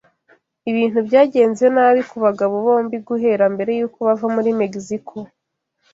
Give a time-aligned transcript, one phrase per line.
[0.69, 5.15] Ibintu byagenze nabi kubagabo bombi guhera mbere yuko bava muri Mexico.